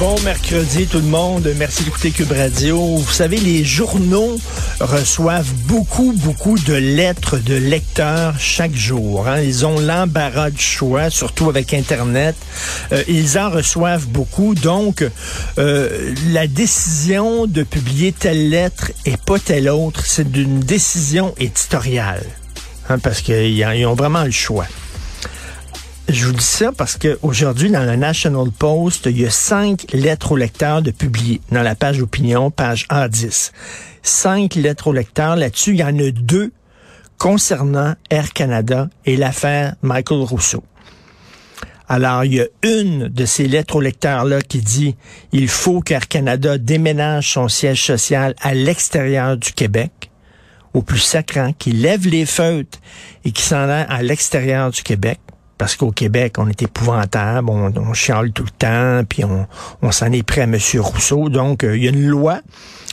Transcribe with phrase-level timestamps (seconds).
[0.00, 2.96] Bon mercredi tout le monde, merci d'écouter Cube Radio.
[2.96, 4.38] Vous savez, les journaux
[4.80, 9.28] reçoivent beaucoup, beaucoup de lettres de lecteurs chaque jour.
[9.28, 9.40] hein.
[9.40, 12.34] Ils ont l'embarras du choix, surtout avec Internet.
[12.92, 15.04] Euh, ils en reçoivent beaucoup, donc
[15.58, 22.24] euh, la décision de publier telle lettre et pas telle autre, c'est d'une décision éditoriale,
[22.88, 24.66] hein, parce qu'ils ont vraiment le choix.
[26.08, 30.32] Je vous dis ça parce qu'aujourd'hui, dans le National Post, il y a cinq lettres
[30.32, 33.52] au lecteur de publier dans la page opinion, page A10.
[34.02, 35.34] Cinq lettres au lecteur.
[35.34, 36.52] Là-dessus, il y en a deux
[37.16, 40.62] concernant Air Canada et l'affaire Michael Rousseau.
[41.88, 44.96] Alors, il y a une de ces lettres au lecteur-là qui dit
[45.32, 50.10] il faut qu'Air Canada déménage son siège social à l'extérieur du Québec,
[50.74, 52.78] au plus sacrant, qu'il lève les feutres
[53.24, 55.18] et qui s'en aille à l'extérieur du Québec
[55.64, 60.12] parce qu'au Québec, on est épouvantable, on, on chiale tout le temps, puis on, s'en
[60.12, 60.58] est pris à M.
[60.74, 61.30] Rousseau.
[61.30, 62.42] Donc, euh, il y a une loi,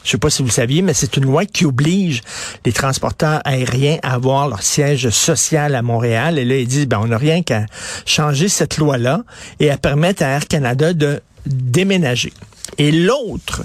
[0.06, 2.22] je sais pas si vous le saviez, mais c'est une loi qui oblige
[2.64, 6.40] les transporteurs aériens à avoir leur siège social à Montréal.
[6.40, 7.66] Et là, ils disent, ben, on n'a rien qu'à
[8.06, 9.24] changer cette loi-là
[9.60, 12.32] et à permettre à Air Canada de déménager.
[12.78, 13.64] Et l'autre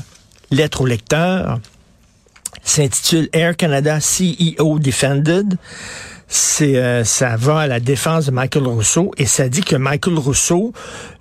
[0.50, 1.60] lettre au lecteur
[2.64, 5.56] s'intitule Air Canada CEO Defended
[6.28, 10.18] c'est euh, ça va à la défense de Michael Rousseau et ça dit que Michael
[10.18, 10.72] Rousseau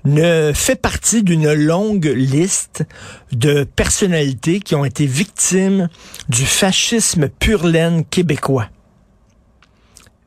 [0.04, 2.84] ne fait partie d'une longue liste
[3.32, 5.90] de personnalités qui ont été victimes
[6.30, 8.70] du fascisme pur laine québécois.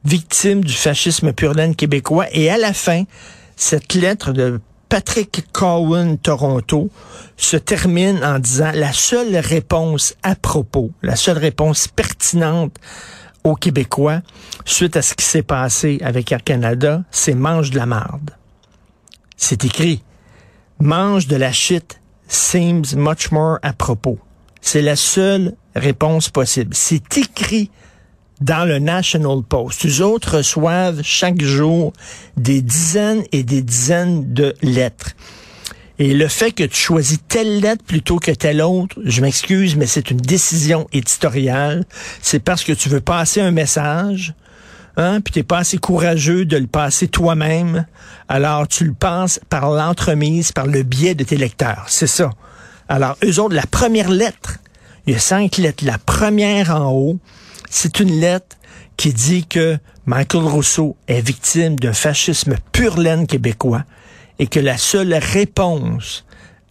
[0.05, 3.03] Victimes du fascisme pur laine québécois et à la fin,
[3.57, 6.89] cette lettre de Patrick Cowan Toronto
[7.37, 12.77] se termine en disant la seule réponse à propos, la seule réponse pertinente
[13.51, 14.21] aux Québécois
[14.65, 18.31] suite à ce qui s'est passé avec Air Canada, c'est mange de la marde.
[19.37, 20.03] C'est écrit.
[20.81, 24.19] Mange de la shit seems much more à propos.
[24.61, 26.75] C'est la seule réponse possible.
[26.75, 27.71] C'est écrit
[28.41, 29.85] dans le National Post.
[29.85, 31.93] Les autres reçoivent chaque jour
[32.37, 35.13] des dizaines et des dizaines de lettres.
[35.99, 39.87] Et le fait que tu choisis telle lettre plutôt que telle autre, je m'excuse, mais
[39.87, 41.85] c'est une décision éditoriale.
[42.23, 44.35] C'est parce que tu veux passer un message,
[44.97, 47.85] hein, puis t'es pas assez courageux de le passer toi-même.
[48.29, 51.87] Alors tu le passes par l'entremise, par le biais de tes lecteurs.
[51.89, 52.31] C'est ça.
[52.89, 54.59] Alors eux autres, la première lettre,
[55.07, 55.85] il y a cinq lettres.
[55.85, 57.19] La première en haut,
[57.71, 58.57] c'est une lettre
[58.97, 63.85] qui dit que Michael Rousseau est victime d'un fascisme pur laine québécois
[64.39, 66.25] et que la seule réponse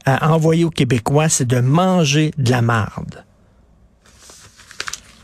[0.05, 3.25] à envoyer aux Québécois, c'est de manger de la marde.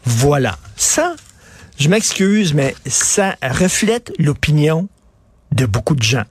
[0.03, 0.57] Voilà.
[0.75, 1.15] Ça,
[1.79, 4.89] je m'excuse, mais ça reflète l'opinion
[5.53, 6.25] de beaucoup de gens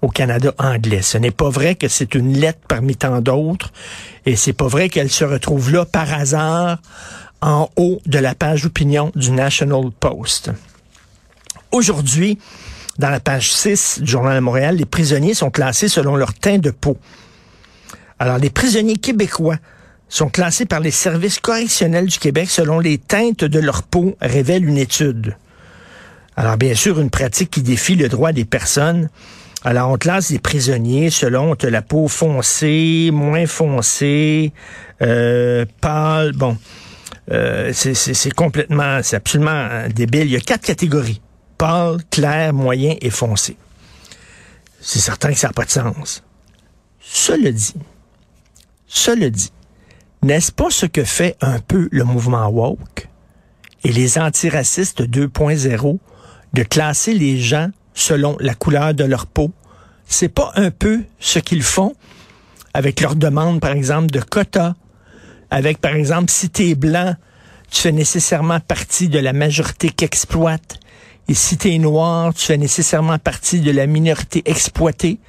[0.00, 1.02] au Canada anglais.
[1.02, 3.72] Ce n'est pas vrai que c'est une lettre parmi tant d'autres
[4.26, 6.78] et c'est pas vrai qu'elle se retrouve là par hasard
[7.40, 10.50] en haut de la page opinion du National Post.
[11.70, 12.38] Aujourd'hui,
[12.98, 16.58] dans la page 6 du Journal de Montréal, les prisonniers sont classés selon leur teint
[16.58, 16.98] de peau.
[18.18, 19.56] Alors, les prisonniers québécois
[20.08, 24.66] sont classés par les services correctionnels du Québec selon les teintes de leur peau, révèle
[24.66, 25.36] une étude.
[26.36, 29.10] Alors, bien sûr, une pratique qui défie le droit des personnes.
[29.64, 34.52] Alors, on classe les prisonniers selon la peau foncée, moins foncée,
[35.02, 36.32] euh, pâle.
[36.32, 36.56] Bon,
[37.30, 40.22] euh, c'est complètement, c'est absolument débile.
[40.22, 41.20] Il y a quatre catégories
[41.58, 43.56] pâle, clair, moyen et foncé.
[44.80, 46.22] C'est certain que ça n'a pas de sens.
[47.00, 47.74] Cela dit,
[48.86, 49.52] cela dit,
[50.22, 53.08] n'est-ce pas ce que fait un peu le mouvement woke
[53.84, 55.98] et les antiracistes 2.0
[56.54, 59.52] de classer les gens selon la couleur de leur peau?
[60.06, 61.94] C'est pas un peu ce qu'ils font
[62.72, 64.74] avec leur demande, par exemple, de quotas,
[65.50, 67.14] avec, par exemple, si tu es blanc,
[67.70, 70.78] tu fais nécessairement partie de la majorité qu'exploite.
[71.28, 75.20] Et si tu noir, tu fais nécessairement partie de la minorité exploitée.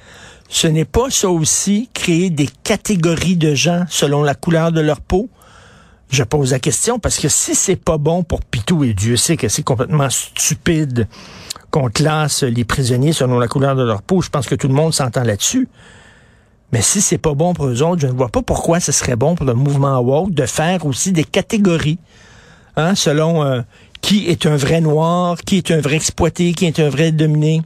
[0.48, 5.02] Ce n'est pas ça aussi créer des catégories de gens selon la couleur de leur
[5.02, 5.28] peau.
[6.10, 9.36] Je pose la question parce que si c'est pas bon pour Pitou et Dieu sait
[9.36, 11.06] que c'est complètement stupide
[11.70, 14.74] qu'on classe les prisonniers selon la couleur de leur peau, je pense que tout le
[14.74, 15.68] monde s'entend là-dessus.
[16.72, 19.16] Mais si c'est pas bon pour eux autres, je ne vois pas pourquoi ce serait
[19.16, 21.98] bon pour le mouvement woke de faire aussi des catégories,
[22.76, 23.60] hein, selon euh,
[24.00, 27.62] qui est un vrai noir, qui est un vrai exploité, qui est un vrai dominé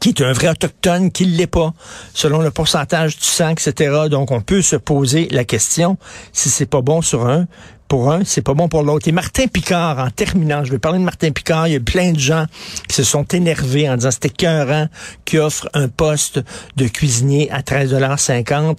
[0.00, 1.74] qui est un vrai autochtone, qui ne l'est pas,
[2.14, 4.08] selon le pourcentage du sang, etc.
[4.10, 5.98] Donc, on peut se poser la question
[6.32, 7.46] si c'est pas bon sur un,
[7.90, 9.08] pour un, c'est pas bon pour l'autre.
[9.08, 12.12] Et Martin Picard, en terminant, je vais parler de Martin Picard, il y a plein
[12.12, 12.46] de gens
[12.88, 14.86] qui se sont énervés en disant c'était cœurant
[15.24, 16.40] qui offre un poste
[16.76, 18.78] de cuisinier à 13,50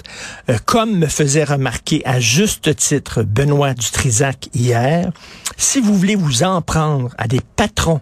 [0.50, 5.12] euh, comme me faisait remarquer à juste titre Benoît Dutrisac hier,
[5.58, 8.00] si vous voulez vous en prendre à des patrons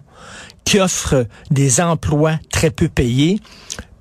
[0.64, 3.40] qui offrent des emplois très peu payés,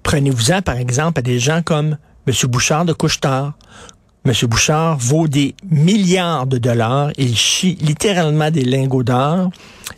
[0.03, 1.97] prenez-vous-en par exemple à des gens comme
[2.27, 2.33] M.
[2.43, 3.53] Bouchard de Couchetard,
[4.25, 4.33] M.
[4.47, 7.11] Bouchard vaut des milliards de dollars.
[7.17, 9.49] Il chie littéralement des lingots d'or.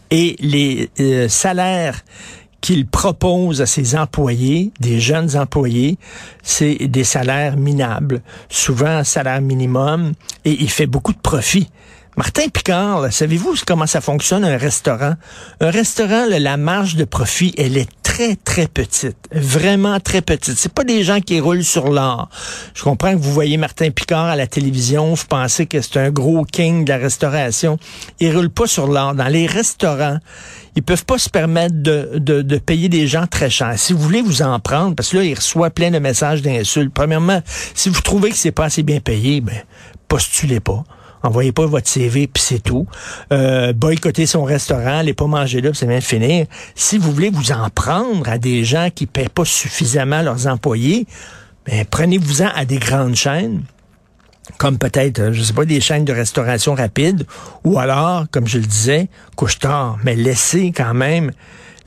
[0.10, 2.02] Et les euh, salaires
[2.62, 5.98] qu'il propose à ses employés, des jeunes employés,
[6.44, 10.14] c'est des salaires minables, souvent un salaire minimum,
[10.46, 11.70] et il fait beaucoup de profit.
[12.18, 15.16] Martin Picard, savez-vous comment ça fonctionne un restaurant?
[15.60, 19.16] Un restaurant, la marge de profit, elle est très, très petite.
[19.32, 20.58] Vraiment très petite.
[20.58, 22.28] C'est pas des gens qui roulent sur l'or.
[22.74, 26.12] Je comprends que vous voyez Martin Picard à la télévision, vous pensez que c'est un
[26.12, 27.78] gros king de la restauration.
[28.20, 29.16] Il roule pas sur l'or.
[29.16, 30.18] Dans les restaurants,
[30.76, 33.80] ils peuvent pas se permettre de, de, payer des gens très chers.
[33.80, 36.92] Si vous voulez vous en prendre, parce que là, il reçoit plein de messages d'insultes.
[36.94, 37.42] Premièrement,
[37.74, 39.56] si vous trouvez que c'est pas assez bien payé, ben,
[40.10, 40.84] postulez pas.
[41.24, 42.88] Envoyez pas votre CV, puis c'est tout.
[43.32, 46.48] Euh, boycottez son restaurant, allez pas manger là, puis c'est bien finir.
[46.76, 51.06] Si vous voulez vous en prendre à des gens qui paient pas suffisamment leurs employés,
[51.66, 53.62] ben, prenez-vous-en à des grandes chaînes
[54.58, 57.26] comme peut-être, je sais pas, des chaînes de restauration rapide,
[57.64, 61.32] ou alors, comme je le disais, couche-tard, mais laissez quand même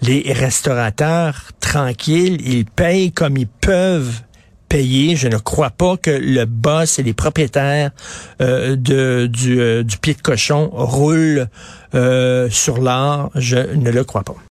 [0.03, 4.23] les restaurateurs tranquilles, ils payent comme ils peuvent
[4.83, 7.93] je ne crois pas que le boss et les propriétaires
[8.41, 11.49] euh, de, du, euh, du pied de cochon roulent
[11.95, 13.31] euh, sur l'art.
[13.37, 14.35] Je ne le crois pas.